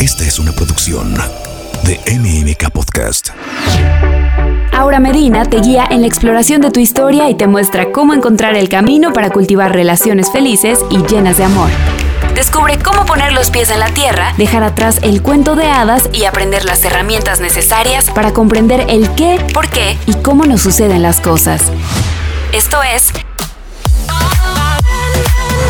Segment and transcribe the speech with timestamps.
[0.00, 1.14] Esta es una producción
[1.82, 3.28] de MMK Podcast.
[4.72, 8.56] Aura Medina te guía en la exploración de tu historia y te muestra cómo encontrar
[8.56, 11.68] el camino para cultivar relaciones felices y llenas de amor.
[12.34, 16.24] Descubre cómo poner los pies en la tierra, dejar atrás el cuento de hadas y
[16.24, 21.20] aprender las herramientas necesarias para comprender el qué, por qué y cómo nos suceden las
[21.20, 21.60] cosas.
[22.54, 23.12] Esto es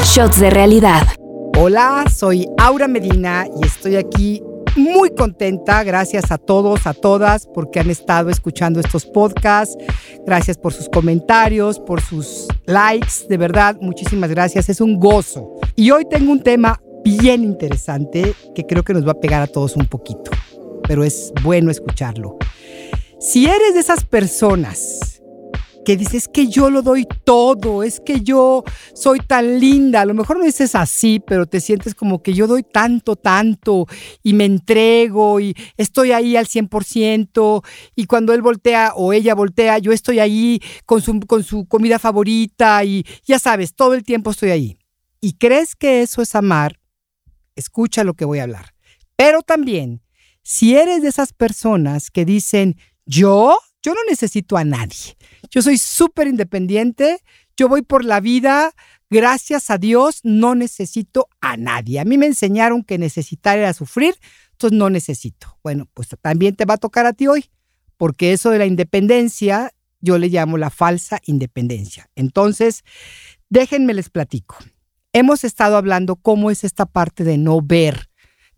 [0.05, 1.20] Shots de Realidad.
[1.63, 4.43] Hola, soy Aura Medina y estoy aquí
[4.77, 5.85] muy contenta.
[5.85, 9.77] Gracias a todos, a todas, porque han estado escuchando estos podcasts.
[10.25, 13.27] Gracias por sus comentarios, por sus likes.
[13.29, 14.71] De verdad, muchísimas gracias.
[14.71, 15.53] Es un gozo.
[15.77, 19.47] Y hoy tengo un tema bien interesante que creo que nos va a pegar a
[19.47, 20.31] todos un poquito,
[20.89, 22.39] pero es bueno escucharlo.
[23.21, 25.20] Si eres de esas personas
[25.91, 28.63] que dices que yo lo doy todo, es que yo
[28.95, 30.03] soy tan linda.
[30.03, 33.87] A lo mejor no dices así, pero te sientes como que yo doy tanto, tanto
[34.23, 37.65] y me entrego y estoy ahí al 100%
[37.97, 41.99] y cuando él voltea o ella voltea, yo estoy ahí con su, con su comida
[41.99, 44.79] favorita y ya sabes, todo el tiempo estoy ahí.
[45.21, 46.79] ¿Y crees que eso es amar?
[47.57, 48.75] Escucha lo que voy a hablar.
[49.17, 50.03] Pero también,
[50.45, 55.17] si eres de esas personas que dicen, yo, yo no necesito a nadie.
[55.51, 57.21] Yo soy súper independiente,
[57.57, 58.73] yo voy por la vida,
[59.09, 62.01] gracias a Dios, no necesito a nadie.
[62.01, 64.15] A mí me enseñaron que necesitar era sufrir,
[64.53, 65.59] entonces no necesito.
[65.63, 67.51] Bueno, pues también te va a tocar a ti hoy,
[67.97, 72.09] porque eso de la independencia yo le llamo la falsa independencia.
[72.15, 72.85] Entonces,
[73.49, 74.57] déjenme les platico.
[75.13, 78.09] Hemos estado hablando cómo es esta parte de no ver,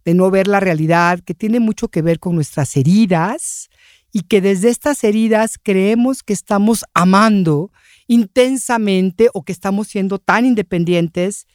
[0.05, 3.71] de no ver la realidad, que tiene mucho que ver con nuestras heridas,
[4.13, 7.73] y que desde estas heridas creemos que estamos amando
[8.07, 11.47] intensamente o que estamos siendo tan independientes,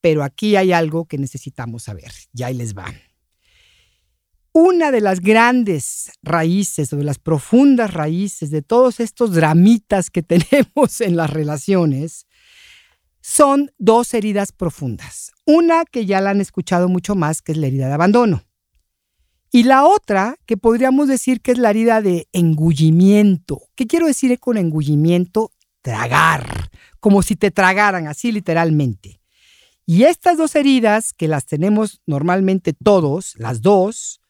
[0.00, 2.12] pero aquí hay algo que necesitamos saber.
[2.32, 2.86] Ya ahí les va.
[4.52, 10.22] Una de las grandes raíces o de las profundas raíces de todos estos dramitas que
[10.22, 12.26] tenemos en las relaciones
[13.20, 15.32] son dos heridas profundas.
[15.44, 18.45] Una que ya la han escuchado mucho más, que es la herida de abandono.
[19.56, 23.62] Y la otra, que podríamos decir que es la herida de engullimiento.
[23.74, 25.50] ¿Qué quiero decir con engullimiento?
[25.80, 26.68] Tragar,
[27.00, 29.18] como si te tragaran, así literalmente.
[29.86, 34.20] Y estas dos heridas, que las tenemos normalmente todos, las dos,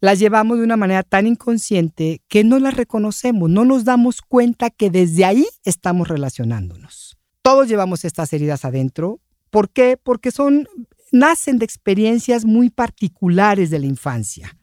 [0.00, 4.68] las llevamos de una manera tan inconsciente que no las reconocemos, no nos damos cuenta
[4.68, 7.16] que desde ahí estamos relacionándonos.
[7.40, 9.18] Todos llevamos estas heridas adentro.
[9.48, 9.96] ¿Por qué?
[9.96, 10.68] Porque son
[11.12, 14.56] nacen de experiencias muy particulares de la infancia.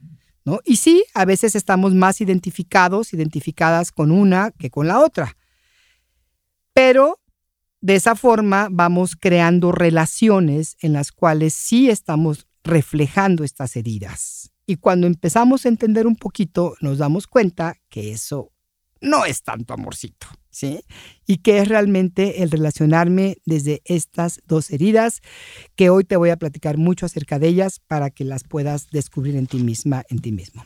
[0.44, 0.60] ¿no?
[0.66, 5.38] Y sí, a veces estamos más identificados, identificadas con una que con la otra.
[6.74, 7.20] Pero
[7.82, 14.52] de esa forma vamos creando relaciones en las cuales sí estamos reflejando estas heridas.
[14.66, 18.52] Y cuando empezamos a entender un poquito, nos damos cuenta que eso
[19.02, 20.28] no es tanto amorcito.
[20.50, 20.82] ¿Sí?
[21.26, 25.22] Y que es realmente el relacionarme desde estas dos heridas,
[25.76, 29.36] que hoy te voy a platicar mucho acerca de ellas para que las puedas descubrir
[29.36, 30.66] en ti misma, en ti mismo.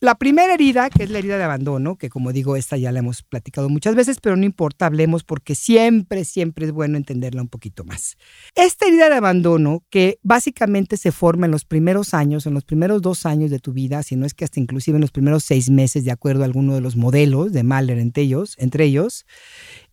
[0.00, 3.00] La primera herida, que es la herida de abandono, que como digo, esta ya la
[3.00, 7.48] hemos platicado muchas veces, pero no importa, hablemos porque siempre, siempre es bueno entenderla un
[7.48, 8.16] poquito más.
[8.54, 13.02] Esta herida de abandono, que básicamente se forma en los primeros años, en los primeros
[13.02, 15.70] dos años de tu vida, si no es que hasta inclusive en los primeros seis
[15.70, 19.26] meses, de acuerdo a alguno de los modelos de Mahler entre ellos, entre ellos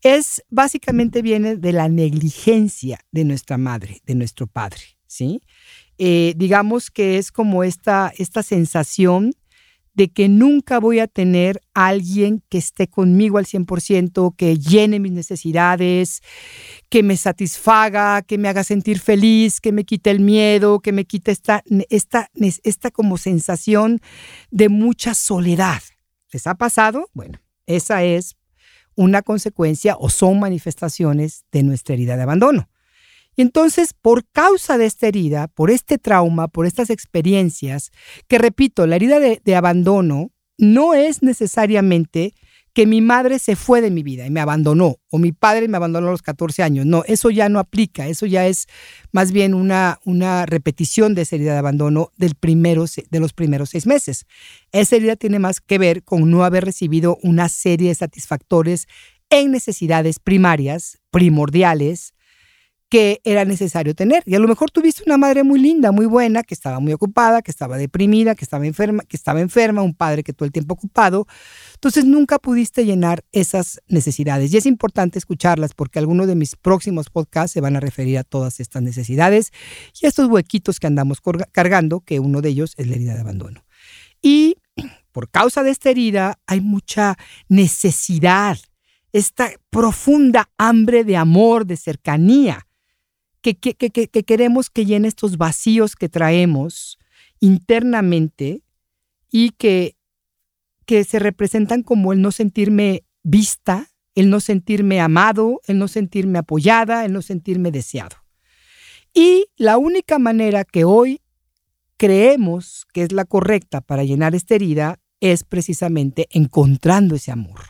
[0.01, 5.41] es básicamente viene de la negligencia de nuestra madre, de nuestro padre, ¿sí?
[5.97, 9.33] Eh, digamos que es como esta, esta sensación
[9.97, 14.99] de que nunca voy a tener a alguien que esté conmigo al 100%, que llene
[14.99, 16.21] mis necesidades,
[16.87, 21.05] que me satisfaga, que me haga sentir feliz, que me quite el miedo, que me
[21.05, 22.29] quite esta, esta,
[22.63, 23.99] esta como sensación
[24.51, 25.81] de mucha soledad.
[26.31, 27.09] ¿Les ha pasado?
[27.13, 28.37] Bueno, esa es
[28.95, 32.69] una consecuencia o son manifestaciones de nuestra herida de abandono.
[33.37, 37.91] Y entonces, por causa de esta herida, por este trauma, por estas experiencias,
[38.27, 42.33] que repito, la herida de, abandono no es necesariamente
[42.73, 45.77] que mi madre se fue de mi vida y me abandonó, o mi padre me
[45.77, 46.87] abandonó a los 14 años.
[46.87, 48.65] No, eso ya no aplica, eso ya es
[49.11, 53.69] más bien una, una repetición de esa herida de abandono del primero, de los primeros
[53.69, 54.25] seis meses.
[54.71, 58.87] Esa herida tiene más que ver con no haber recibido una serie de satisfactores
[59.29, 62.13] en necesidades primarias, primordiales,
[62.89, 64.23] que era necesario tener.
[64.25, 67.41] Y a lo mejor tuviste una madre muy linda, muy buena, que estaba muy ocupada,
[67.41, 70.75] que estaba deprimida, que estaba enferma, que estaba enferma, un padre que todo el tiempo
[70.75, 71.27] ocupado.
[71.73, 74.53] Entonces nunca pudiste llenar esas necesidades.
[74.53, 78.23] Y es importante escucharlas porque algunos de mis próximos podcasts se van a referir a
[78.23, 79.51] todas estas necesidades
[80.01, 81.19] y a estos huequitos que andamos
[81.51, 83.65] cargando, que uno de ellos es la herida de abandono.
[84.21, 84.57] Y
[85.11, 87.17] por causa de esta herida hay mucha
[87.49, 88.57] necesidad,
[89.11, 92.66] esta profunda hambre de amor, de cercanía
[93.41, 96.97] que, queremos que llene estos vacíos que traemos
[97.39, 98.63] internamente
[99.31, 99.95] y que,
[100.85, 106.39] que se representan como el no sentirme vista, el no sentirme amado, el no sentirme
[106.39, 108.17] apoyada, el no sentirme deseado.
[109.13, 111.21] Y la única manera que hoy
[111.97, 117.61] creemos que es la correcta para llenar esta herida es precisamente encontrando ese amor,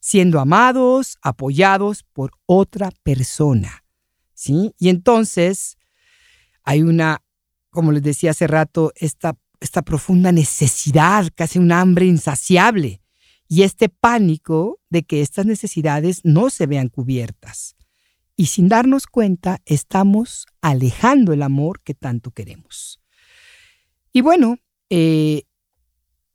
[0.00, 3.83] siendo amados, apoyados por otra persona.
[4.48, 5.76] Y entonces
[6.62, 7.22] hay una,
[7.70, 13.00] como les decía hace rato, esta, esta profunda necesidad, casi un hambre insaciable,
[13.48, 17.76] y este pánico de que estas necesidades no se vean cubiertas.
[18.36, 23.00] Y sin darnos cuenta, estamos alejando el amor que tanto queremos.
[24.12, 24.58] Y bueno,
[24.90, 25.44] eh,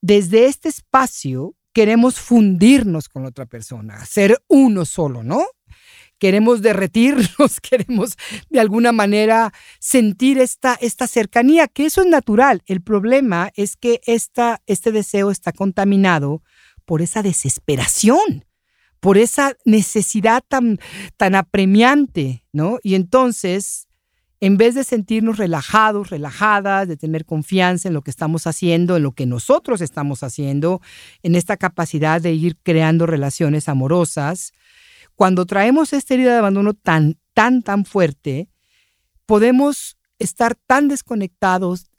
[0.01, 5.45] desde este espacio queremos fundirnos con otra persona, ser uno solo, ¿no?
[6.19, 8.17] Queremos derretirnos, queremos
[8.49, 12.61] de alguna manera sentir esta, esta cercanía, que eso es natural.
[12.67, 16.43] El problema es que esta, este deseo está contaminado
[16.85, 18.45] por esa desesperación,
[18.99, 20.79] por esa necesidad tan,
[21.17, 22.79] tan apremiante, ¿no?
[22.83, 23.87] Y entonces,
[24.41, 29.03] en vez de sentirnos relajados, relajadas, de tener confianza en lo que estamos haciendo, en
[29.03, 30.81] lo que nosotros estamos haciendo,
[31.23, 34.51] en esta capacidad de ir creando relaciones amorosas,
[35.19, 38.47] cuando traemos esta herida de abandono tan, tan, tan fuerte,
[39.25, 41.91] podemos estar tan desconectados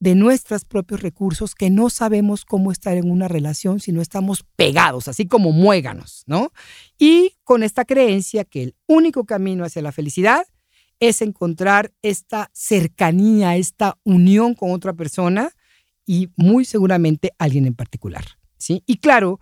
[0.00, 4.46] de nuestros propios recursos que no sabemos cómo estar en una relación si no estamos
[4.56, 6.52] pegados, así como muéganos, ¿no?
[6.98, 10.46] Y con esta creencia que el único camino hacia la felicidad
[11.00, 15.50] es encontrar esta cercanía, esta unión con otra persona
[16.06, 18.24] y muy seguramente alguien en particular,
[18.56, 18.82] ¿sí?
[18.86, 19.38] Y claro,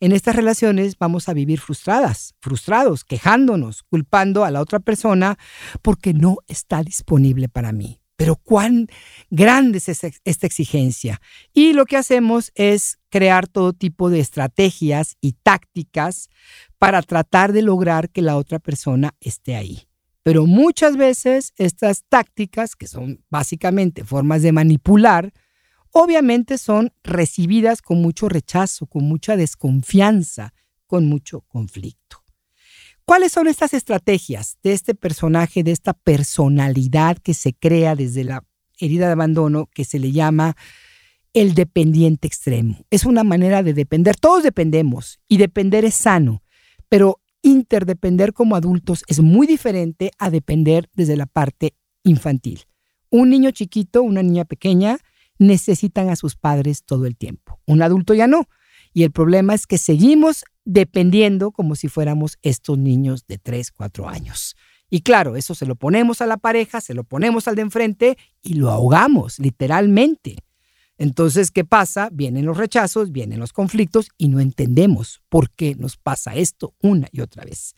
[0.00, 5.38] en estas relaciones vamos a vivir frustradas, frustrados, quejándonos, culpando a la otra persona
[5.82, 8.00] porque no está disponible para mí.
[8.16, 8.88] Pero cuán
[9.30, 11.20] grande es esta exigencia.
[11.52, 16.30] Y lo que hacemos es crear todo tipo de estrategias y tácticas
[16.78, 19.86] para tratar de lograr que la otra persona esté ahí.
[20.22, 25.32] Pero muchas veces estas tácticas, que son básicamente formas de manipular,
[25.98, 30.52] obviamente son recibidas con mucho rechazo, con mucha desconfianza,
[30.86, 32.22] con mucho conflicto.
[33.06, 38.44] ¿Cuáles son estas estrategias de este personaje, de esta personalidad que se crea desde la
[38.78, 40.54] herida de abandono que se le llama
[41.32, 42.84] el dependiente extremo?
[42.90, 44.16] Es una manera de depender.
[44.16, 46.42] Todos dependemos y depender es sano,
[46.90, 51.72] pero interdepender como adultos es muy diferente a depender desde la parte
[52.02, 52.64] infantil.
[53.08, 54.98] Un niño chiquito, una niña pequeña,
[55.38, 57.60] necesitan a sus padres todo el tiempo.
[57.66, 58.48] Un adulto ya no.
[58.92, 64.08] Y el problema es que seguimos dependiendo como si fuéramos estos niños de 3, 4
[64.08, 64.56] años.
[64.88, 68.18] Y claro, eso se lo ponemos a la pareja, se lo ponemos al de enfrente
[68.42, 70.36] y lo ahogamos, literalmente.
[70.98, 72.08] Entonces, ¿qué pasa?
[72.12, 77.08] Vienen los rechazos, vienen los conflictos y no entendemos por qué nos pasa esto una
[77.12, 77.74] y otra vez.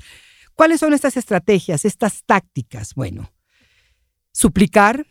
[0.54, 2.94] ¿Cuáles son estas estrategias, estas tácticas?
[2.94, 3.32] Bueno,
[4.32, 5.06] suplicar,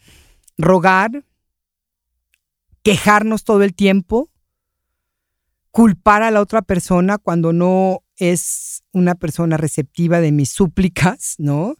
[0.57, 1.25] rogar,
[2.87, 4.29] quejarnos todo el tiempo,
[5.71, 11.75] culpar a la otra persona cuando no es una persona receptiva de mis súplicas, ¿no?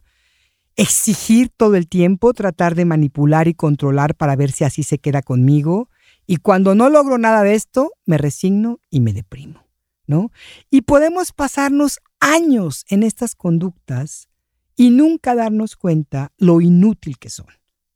[0.76, 5.22] Exigir todo el tiempo, tratar de manipular y controlar para ver si así se queda
[5.22, 5.88] conmigo.
[6.26, 9.66] Y cuando no logro nada de esto, me resigno y me deprimo,
[10.06, 10.30] ¿no?
[10.68, 14.28] Y podemos pasarnos años en estas conductas
[14.76, 17.48] y nunca darnos cuenta lo inútil que son,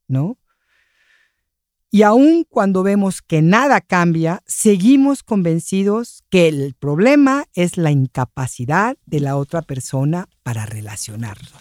[0.07, 0.39] ¿no?
[1.95, 8.97] Y aun cuando vemos que nada cambia, seguimos convencidos que el problema es la incapacidad
[9.05, 11.51] de la otra persona para relacionarlo.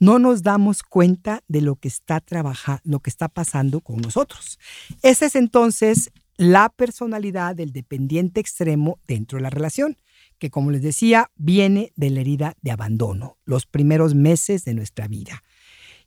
[0.00, 4.58] No nos damos cuenta de lo que está trabajando, lo que está pasando con nosotros.
[5.02, 9.98] Esa es entonces la personalidad del dependiente extremo dentro de la relación,
[10.40, 15.06] que como les decía, viene de la herida de abandono, los primeros meses de nuestra
[15.06, 15.44] vida.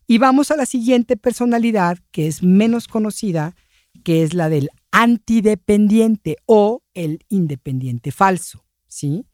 [0.05, 3.55] Y vamos a la siguiente personalidad, que es menos conocida,
[4.03, 9.25] que es la del antidependiente o el independiente falso, ¿sí?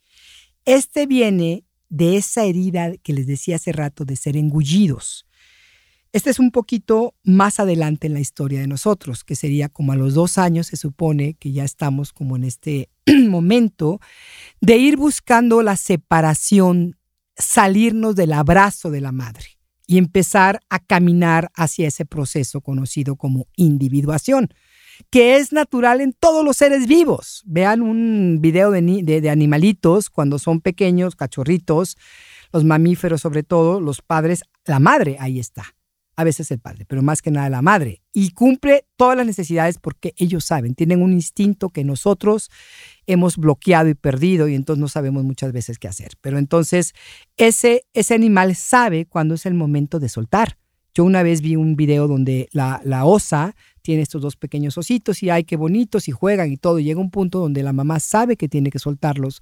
[0.65, 5.25] Este viene de esa herida que les decía hace rato de ser engullidos.
[6.11, 9.95] Este es un poquito más adelante en la historia de nosotros, que sería como a
[9.95, 12.89] los dos años se supone que ya estamos como en este
[13.27, 13.99] momento
[14.61, 16.97] de ir buscando la separación,
[17.35, 19.54] salirnos del abrazo de la madre
[19.87, 24.49] y empezar a caminar hacia ese proceso conocido como individuación,
[25.09, 27.43] que es natural en todos los seres vivos.
[27.45, 31.97] Vean un video de, animalitos cuando son pequeños, cachorritos,
[32.51, 35.75] los mamíferos sobre todo, los padres, la madre ahí está.
[36.17, 38.01] A veces el padre, pero más que nada la madre.
[38.13, 42.49] Y cumple todas las necesidades porque ellos saben, tienen un instinto que nosotros
[43.05, 46.11] hemos bloqueado y perdido y entonces no sabemos muchas veces qué hacer.
[46.21, 46.93] Pero entonces
[47.37, 50.57] ese, ese animal sabe cuándo es el momento de soltar.
[50.93, 55.21] Yo una vez vi un video donde la, la osa tiene estos dos pequeños ositos
[55.21, 56.79] y ay, qué bonitos y juegan y todo.
[56.79, 59.41] Y llega un punto donde la mamá sabe que tiene que soltarlos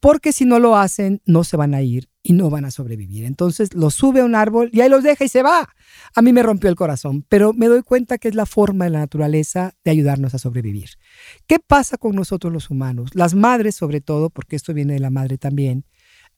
[0.00, 3.24] porque si no lo hacen, no se van a ir y no van a sobrevivir.
[3.24, 5.68] Entonces los sube a un árbol y ahí los deja y se va.
[6.14, 8.90] A mí me rompió el corazón, pero me doy cuenta que es la forma de
[8.90, 10.90] la naturaleza de ayudarnos a sobrevivir.
[11.46, 13.10] ¿Qué pasa con nosotros los humanos?
[13.14, 15.84] Las madres sobre todo, porque esto viene de la madre también,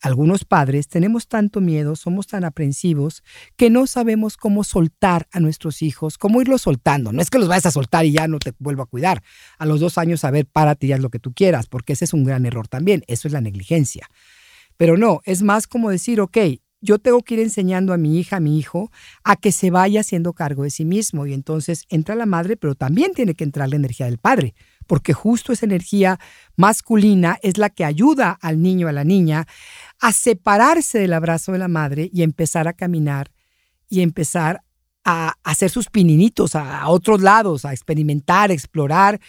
[0.00, 3.22] algunos padres tenemos tanto miedo, somos tan aprensivos,
[3.56, 7.12] que no sabemos cómo soltar a nuestros hijos, cómo irlos soltando.
[7.12, 9.22] No es que los vayas a soltar y ya no te vuelvo a cuidar.
[9.58, 12.04] A los dos años, a ver, párate y haz lo que tú quieras, porque ese
[12.04, 13.04] es un gran error también.
[13.06, 14.08] Eso es la negligencia.
[14.76, 16.38] Pero no, es más como decir, ok,
[16.82, 18.90] yo tengo que ir enseñando a mi hija, a mi hijo,
[19.24, 21.26] a que se vaya haciendo cargo de sí mismo.
[21.26, 24.54] Y entonces entra la madre, pero también tiene que entrar la energía del padre
[24.86, 26.18] porque justo esa energía
[26.56, 29.46] masculina es la que ayuda al niño, a la niña,
[30.00, 33.30] a separarse del abrazo de la madre y empezar a caminar
[33.88, 34.62] y empezar
[35.04, 39.20] a hacer sus pininitos a, otros lados, a experimentar, a explorar.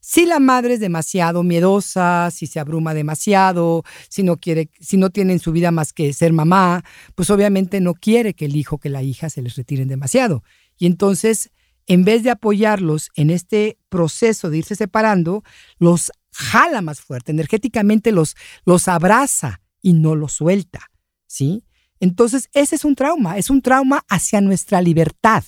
[0.00, 5.10] Si la madre es demasiado miedosa, si se abruma demasiado, si no quiere, si no
[5.10, 8.78] tiene en su vida más que ser mamá, pues obviamente no quiere que el hijo,
[8.78, 10.44] que la hija se les retiren demasiado.
[10.78, 11.50] Y entonces
[11.86, 15.42] en vez de apoyarlos en este proceso de irse separando,
[15.78, 20.90] los jala más fuerte, energéticamente los, los abraza y no los suelta,
[21.26, 21.64] ¿sí?
[22.00, 25.44] Entonces, ese es un trauma, es un trauma hacia nuestra libertad,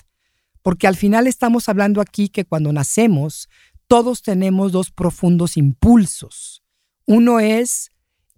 [0.63, 3.49] porque al final estamos hablando aquí que cuando nacemos,
[3.89, 6.63] todos tenemos dos profundos impulsos.
[7.05, 7.91] Uno es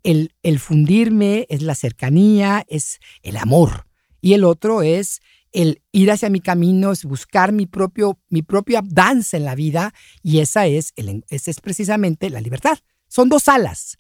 [0.02, 3.87] el, el fundirme, es la cercanía, es el amor,
[4.21, 5.21] y el otro es
[5.52, 9.95] el ir hacia mi camino, es buscar mi, propio, mi propia danza en la vida
[10.23, 12.78] y esa es, el, esa es precisamente la libertad.
[13.09, 13.99] Son dos alas,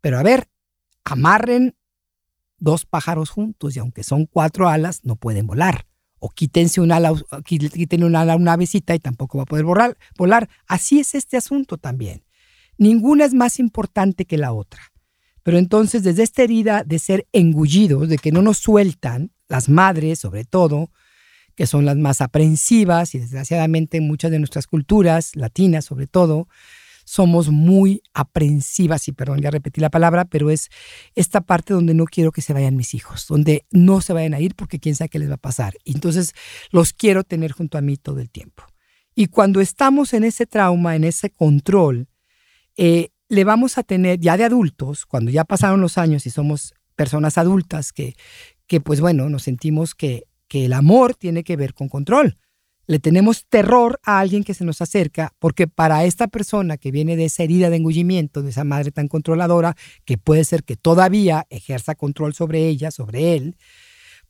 [0.00, 0.48] pero a ver,
[1.04, 1.76] amarren
[2.58, 5.86] dos pájaros juntos y aunque son cuatro alas, no pueden volar.
[6.18, 7.12] O quítense un ala,
[7.44, 10.48] quiten un ala a una avecita y tampoco va a poder volar, volar.
[10.66, 12.24] Así es este asunto también.
[12.78, 14.80] Ninguna es más importante que la otra.
[15.42, 20.18] Pero entonces, desde esta herida de ser engullidos, de que no nos sueltan, las madres
[20.18, 20.90] sobre todo,
[21.54, 26.48] que son las más aprensivas y desgraciadamente en muchas de nuestras culturas, latinas sobre todo,
[27.06, 30.68] somos muy aprensivas, y perdón, ya repetí la palabra, pero es
[31.14, 34.40] esta parte donde no quiero que se vayan mis hijos, donde no se vayan a
[34.40, 35.74] ir porque quién sabe qué les va a pasar.
[35.84, 36.34] Entonces
[36.70, 38.64] los quiero tener junto a mí todo el tiempo.
[39.14, 42.08] Y cuando estamos en ese trauma, en ese control,
[42.76, 46.74] eh, le vamos a tener ya de adultos, cuando ya pasaron los años y somos
[46.96, 48.16] personas adultas que,
[48.66, 52.38] que pues bueno, nos sentimos que, que el amor tiene que ver con control.
[52.88, 57.16] Le tenemos terror a alguien que se nos acerca porque para esta persona que viene
[57.16, 61.46] de esa herida de engullimiento, de esa madre tan controladora, que puede ser que todavía
[61.50, 63.56] ejerza control sobre ella, sobre él,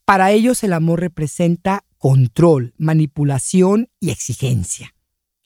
[0.05, 4.95] para ellos el amor representa control, manipulación y exigencia.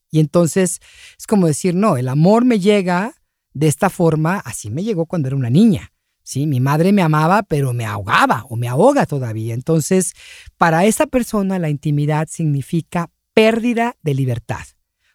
[0.10, 0.80] Y entonces
[1.18, 3.14] es como decir, no, el amor me llega
[3.54, 5.92] de esta forma, así me llegó cuando era una niña.
[6.32, 9.54] Sí, mi madre me amaba, pero me ahogaba o me ahoga todavía.
[9.54, 10.14] Entonces,
[10.58, 14.64] para esa persona la intimidad significa pérdida de libertad.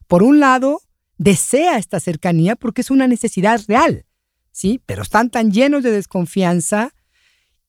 [0.08, 0.82] Por un lado,
[1.16, 4.04] desea esta cercanía porque es una necesidad real,
[4.52, 4.82] ¿sí?
[4.84, 6.92] Pero están tan llenos de desconfianza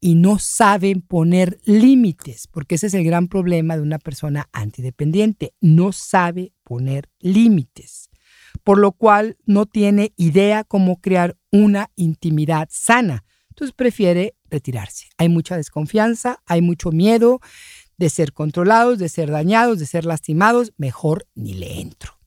[0.01, 5.53] y no saben poner límites, porque ese es el gran problema de una persona antidependiente,
[5.61, 8.09] no sabe poner límites,
[8.65, 13.23] por lo cual no tiene idea cómo crear una intimidad sana,
[13.57, 15.07] entonces prefiere retirarse.
[15.17, 17.41] Hay mucha desconfianza, hay mucho miedo
[17.97, 22.19] de ser controlados, de ser dañados, de ser lastimados, mejor ni le entro.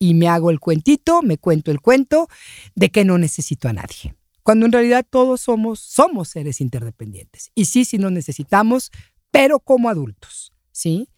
[0.00, 2.26] Y me hago el cuentito, me cuento el cuento
[2.74, 4.16] de que no necesito a nadie.
[4.42, 7.52] Cuando en realidad todos somos, somos seres interdependientes.
[7.54, 8.90] Y sí, sí nos necesitamos,
[9.30, 11.08] pero como adultos, ¿sí?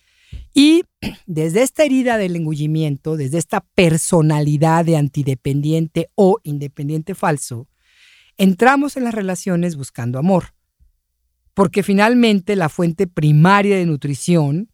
[0.52, 0.83] Y
[1.26, 7.66] desde esta herida del engullimiento, desde esta personalidad de antidependiente o independiente falso,
[8.37, 10.55] entramos en las relaciones buscando amor,
[11.55, 14.71] porque finalmente la fuente primaria de nutrición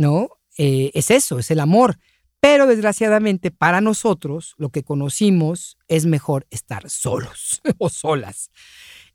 [0.00, 0.30] ¿no?
[0.56, 1.98] Eh, es eso, es el amor.
[2.40, 8.50] Pero desgraciadamente para nosotros lo que conocimos es mejor estar solos o solas.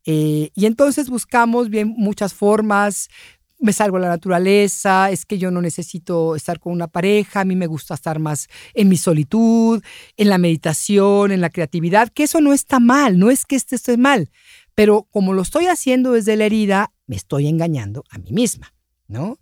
[0.06, 3.10] Eh, y entonces buscamos bien muchas formas,
[3.60, 7.46] me salgo a la naturaleza, es que yo no necesito estar con una pareja, a
[7.46, 9.84] mí me gusta estar más en mi solitud,
[10.18, 13.76] en la meditación, en la creatividad, que eso no está mal, no es que este
[13.76, 14.30] esté mal,
[14.76, 18.74] pero como lo estoy haciendo desde la herida, me estoy engañando a mí misma,
[19.08, 19.40] ¿no?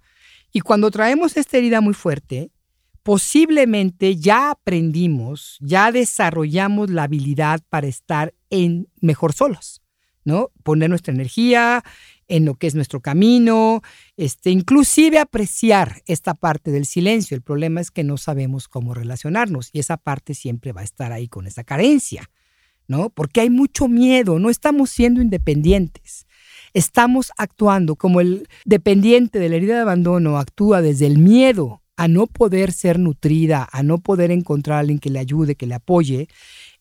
[0.51, 2.51] Y cuando traemos esta herida muy fuerte,
[3.01, 9.81] posiblemente ya aprendimos, ya desarrollamos la habilidad para estar en mejor solos,
[10.23, 10.51] ¿no?
[10.63, 11.83] Poner nuestra energía
[12.27, 13.81] en lo que es nuestro camino,
[14.17, 17.35] este, inclusive apreciar esta parte del silencio.
[17.35, 21.11] El problema es que no sabemos cómo relacionarnos y esa parte siempre va a estar
[21.11, 22.29] ahí con esa carencia,
[22.87, 23.09] ¿no?
[23.09, 26.27] Porque hay mucho miedo, no estamos siendo independientes.
[26.73, 32.07] Estamos actuando como el dependiente de la herida de abandono actúa desde el miedo a
[32.07, 35.75] no poder ser nutrida, a no poder encontrar a alguien que le ayude, que le
[35.75, 36.27] apoye,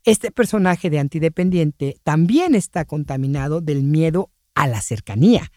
[0.04, 5.50] este personaje de antidependiente también está contaminado del miedo a la cercanía.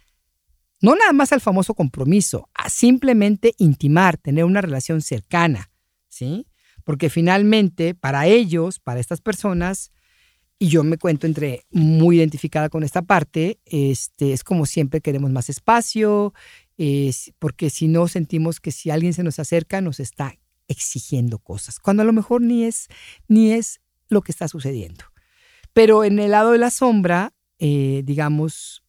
[0.81, 5.71] No nada más al famoso compromiso, a simplemente intimar, tener una relación cercana,
[6.09, 6.47] ¿sí?
[6.83, 9.91] Porque finalmente para ellos, para estas personas,
[10.59, 15.31] y yo me cuento entre muy identificada con esta parte, este, es como siempre queremos
[15.31, 16.33] más espacio,
[17.39, 20.37] porque si no sentimos que si alguien se nos acerca nos está
[20.67, 22.87] exigiendo cosas, cuando a lo mejor ni es,
[23.27, 25.05] ni es lo que está sucediendo.
[25.73, 28.84] Pero en el lado de la sombra, eh, digamos,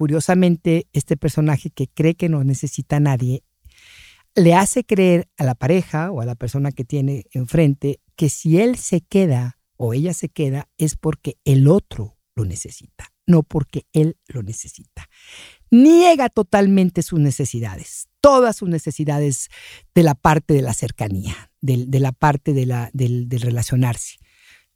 [0.00, 3.44] curiosamente, este personaje que cree que no necesita a nadie,
[4.34, 8.58] le hace creer a la pareja o a la persona que tiene enfrente que si
[8.58, 13.84] él se queda o ella se queda es porque el otro lo necesita, no porque
[13.92, 15.10] él lo necesita
[15.70, 19.48] niega totalmente sus necesidades, todas sus necesidades
[19.94, 24.16] de la parte de la cercanía, de, la parte de la, del, relacionarse.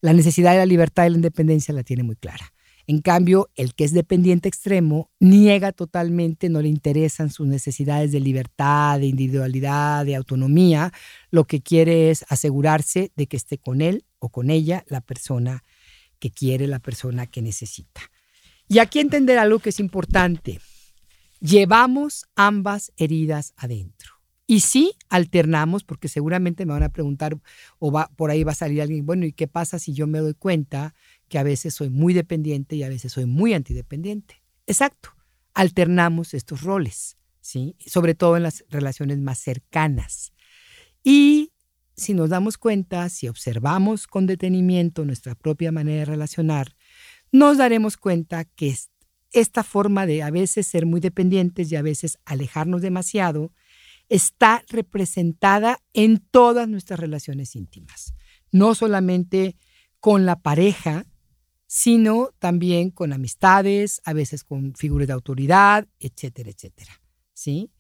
[0.01, 2.54] La necesidad de la libertad y la independencia la tiene muy clara.
[2.87, 8.21] En cambio, el que es dependiente extremo niega totalmente, no le interesan sus necesidades de
[8.21, 10.93] libertad, de individualidad, de autonomía.
[11.31, 15.65] Lo que quiere es asegurarse de que esté con él o con ella la persona
[16.19, 18.03] que quiere, la persona que necesita.
[18.69, 20.61] Y aquí entender algo que es importante.
[21.41, 24.13] Llevamos ambas heridas adentro.
[24.47, 27.39] Y sí, alternamos, porque seguramente me van a preguntar,
[27.79, 30.19] o va, por ahí va a salir alguien, bueno, ¿y qué pasa si yo me
[30.19, 30.95] doy cuenta
[31.35, 34.41] que a veces soy muy dependiente y a veces soy muy antidependiente?
[34.69, 35.17] Exacto,
[35.53, 37.75] alternamos estos roles, ¿sí?
[37.85, 40.33] Sobre todo en las relaciones más cercanas.
[41.03, 41.51] Y
[41.97, 46.77] si nos damos cuenta, si observamos con detenimiento nuestra propia manera de relacionar,
[47.33, 48.73] nos daremos cuenta que
[49.33, 53.51] esta forma de a veces ser muy dependientes y a veces alejarnos demasiado
[54.09, 58.15] está representada en todas nuestras relaciones íntimas,
[58.53, 59.57] no solamente
[59.99, 61.07] con la pareja,
[61.77, 67.03] sino también con amistades, a veces con figuras de autoridad, etcétera, etcétera.
[67.33, 67.73] ¿Sí?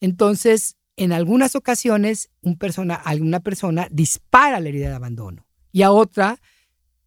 [0.00, 5.90] Entonces, en algunas ocasiones, un persona, alguna persona dispara la herida de abandono y a
[5.90, 6.40] otra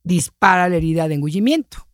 [0.04, 1.88] dispara la herida de engullimiento.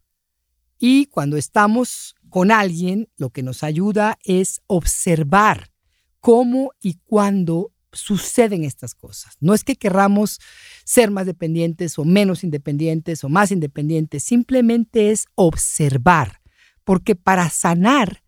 [0.80, 5.70] Y cuando estamos con alguien, lo que nos ayuda es observar
[6.22, 9.36] cómo y cuándo suceden estas cosas.
[9.39, 10.39] No es que querramos
[10.84, 16.41] ser más dependientes o menos independientes o más independientes, simplemente es observar,
[16.84, 18.23] porque para sanar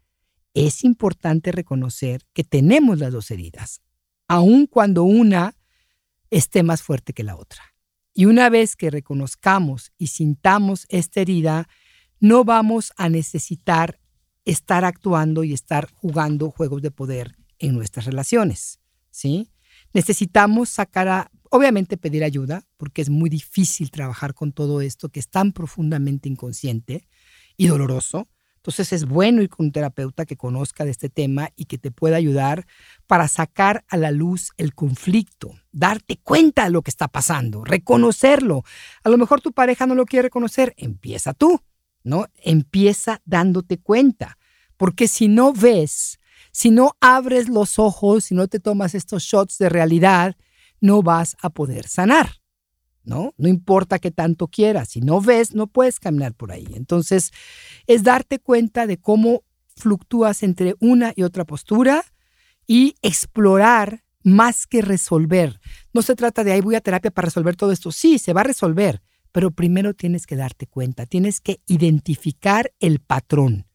[0.53, 3.81] es importante reconocer que tenemos las dos heridas,
[4.27, 5.55] aun cuando una
[6.29, 7.61] esté más fuerte que la otra.
[8.13, 11.69] Y una vez que reconozcamos y sintamos esta herida,
[12.19, 13.99] no vamos a necesitar
[14.45, 18.80] estar actuando y estar jugando juegos de poder en nuestras relaciones,
[19.93, 25.19] Necesitamos sacar a, obviamente pedir ayuda, porque es muy difícil trabajar con todo esto que
[25.19, 27.07] es tan profundamente inconsciente
[27.57, 28.27] y doloroso.
[28.57, 31.89] Entonces es bueno ir con un terapeuta que conozca de este tema y que te
[31.89, 32.67] pueda ayudar
[33.07, 38.63] para sacar a la luz el conflicto, darte cuenta de lo que está pasando, reconocerlo.
[39.03, 41.59] A lo mejor tu pareja no lo quiere reconocer, empieza tú.
[42.03, 42.27] ¿no?
[42.35, 44.37] Empieza dándote cuenta,
[44.77, 46.19] porque si no ves,
[46.51, 50.35] si no abres los ojos, si no te tomas estos shots de realidad,
[50.79, 52.41] no vas a poder sanar,
[53.03, 53.33] ¿no?
[53.37, 56.67] No importa que tanto quieras, si no ves, no puedes caminar por ahí.
[56.73, 57.31] Entonces,
[57.87, 59.43] es darte cuenta de cómo
[59.75, 62.03] fluctúas entre una y otra postura
[62.67, 65.59] y explorar más que resolver.
[65.93, 67.91] No se trata de ahí voy a terapia para resolver todo esto.
[67.91, 72.99] Sí, se va a resolver, pero primero tienes que darte cuenta, tienes que identificar el
[72.99, 73.67] patrón.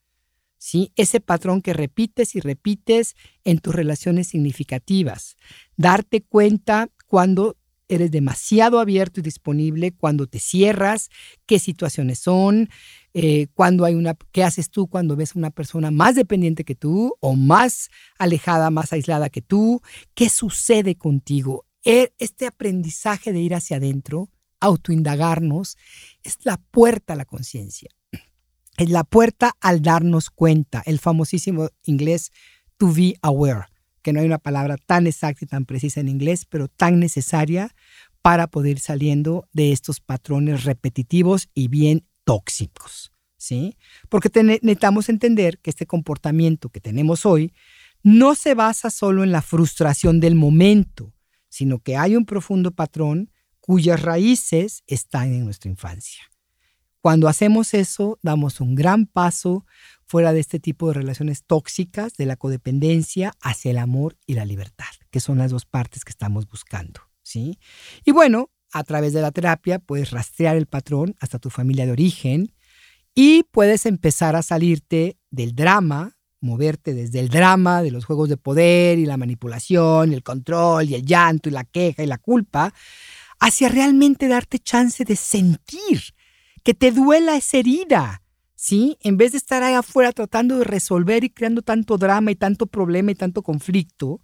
[0.67, 0.91] ¿Sí?
[0.97, 5.37] Ese patrón que repites y repites en tus relaciones significativas.
[5.77, 11.09] Darte cuenta cuando eres demasiado abierto y disponible, cuando te cierras,
[11.47, 12.69] qué situaciones son,
[13.15, 16.75] eh, cuando hay una, qué haces tú cuando ves a una persona más dependiente que
[16.75, 19.83] tú o más alejada, más aislada que tú,
[20.15, 21.65] qué sucede contigo.
[21.85, 25.77] E, este aprendizaje de ir hacia adentro, autoindagarnos,
[26.25, 27.96] es la puerta a la conciencia.
[28.77, 32.31] Es la puerta al darnos cuenta, el famosísimo inglés
[32.77, 33.67] to be aware
[34.07, 37.75] que no hay una palabra tan exacta y tan precisa en inglés, pero tan necesaria
[38.23, 43.77] para poder ir saliendo de estos patrones repetitivos y bien tóxicos, ¿sí?
[44.09, 47.53] Porque necesitamos entender que este comportamiento que tenemos hoy
[48.05, 51.13] no se basa solo en la frustración del momento,
[51.49, 56.23] sino que hay un profundo patrón cuyas raíces están en nuestra infancia.
[57.07, 59.65] Cuando hacemos eso, damos un gran paso
[60.07, 64.45] fuera de este tipo de relaciones tóxicas, de la codependencia, hacia el amor y la
[64.45, 67.03] libertad, que son las dos partes que estamos buscando.
[67.23, 67.61] ¿sí?
[68.05, 71.93] Y bueno, a través de la terapia puedes rastrear el patrón hasta tu familia de
[71.93, 72.53] origen
[73.15, 78.37] y puedes empezar a salirte del drama, moverte desde el drama de los juegos de
[78.37, 82.75] poder y la manipulación, el control y el llanto y la queja y la culpa,
[83.39, 86.16] hacia realmente darte chance de sentir,
[86.67, 88.25] que te duela esa herida,
[88.57, 88.99] ¿sí?
[89.01, 92.67] En vez de estar ahí afuera tratando de resolver y creando tanto drama y tanto
[92.67, 94.21] problema y tanto conflicto,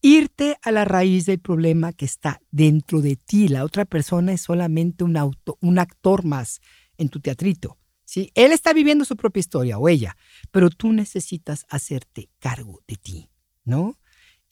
[0.00, 3.48] irte a la raíz del problema que está dentro de ti.
[3.48, 6.62] La otra persona es solamente un, auto, un actor más
[6.96, 7.76] en tu teatrito.
[8.06, 8.32] ¿sí?
[8.34, 10.16] Él está viviendo su propia historia o ella,
[10.50, 13.28] pero tú necesitas hacerte cargo de ti,
[13.64, 13.98] ¿no?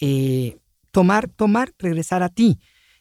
[0.00, 0.58] Eh,
[0.90, 2.58] tomar, tomar, regresar a ti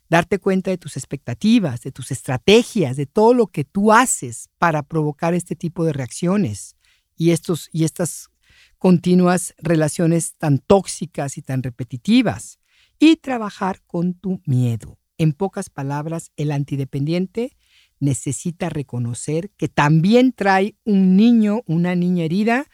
[0.10, 4.84] darte cuenta de tus expectativas, de tus estrategias, de todo lo que tú haces para
[4.84, 6.76] provocar este tipo de reacciones
[7.16, 8.30] y, estos, y estas
[8.78, 12.60] continuas relaciones tan tóxicas y tan repetitivas.
[12.98, 14.98] Y trabajar con tu miedo.
[15.18, 17.58] En pocas palabras, el antidependiente
[18.00, 22.68] necesita reconocer que también trae un niño, una niña herida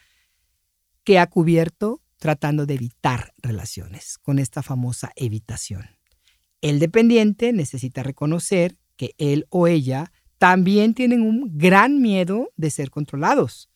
[1.04, 6.01] que ha cubierto tratando de evitar relaciones con esta famosa evitación.
[6.62, 12.92] El dependiente necesita reconocer que él o ella también tienen un gran miedo de ser
[12.92, 13.70] controlados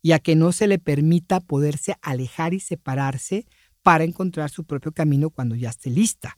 [0.00, 3.46] y a que no se le permita poderse alejar y separarse
[3.82, 6.34] para encontrar su propio camino cuando ya esté lista.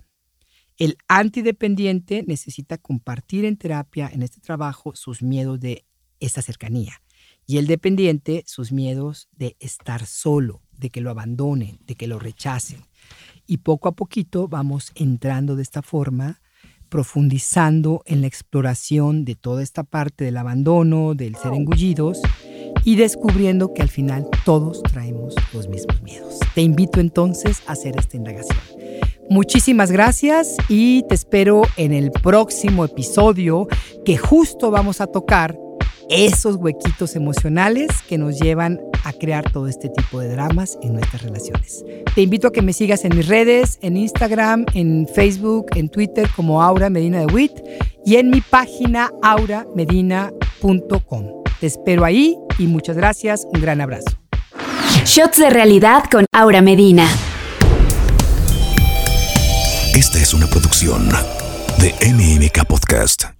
[0.76, 5.85] El antidependiente necesita compartir en terapia, en este trabajo, sus miedos de
[6.18, 7.00] esa cercanía.
[7.46, 12.18] Y el dependiente, sus miedos de estar solo, de que lo abandonen, de que lo
[12.18, 12.83] rechacen
[13.46, 16.40] y poco a poquito vamos entrando de esta forma,
[16.88, 22.20] profundizando en la exploración de toda esta parte del abandono, del ser engullidos
[22.85, 26.38] y descubriendo que al final todos traemos los mismos miedos.
[26.54, 28.59] Te invito entonces a hacer esta indagación.
[29.30, 33.68] Muchísimas gracias y te espero en el próximo episodio
[34.04, 35.59] que justo vamos a tocar
[36.09, 41.23] esos huequitos emocionales que nos llevan a crear todo este tipo de dramas en nuestras
[41.23, 41.85] relaciones.
[42.14, 46.29] Te invito a que me sigas en mis redes, en Instagram, en Facebook, en Twitter
[46.35, 47.53] como Aura Medina de Witt
[48.05, 51.45] y en mi página auramedina.com.
[51.61, 53.47] Te espero ahí y muchas gracias.
[53.53, 54.09] Un gran abrazo.
[55.05, 57.07] Shots de realidad con Aura Medina.
[59.95, 61.09] Esta es una producción
[61.79, 63.34] de MMK Podcast.